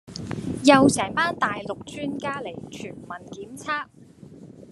[0.65, 3.85] 又成班大陸專家嚟全民檢測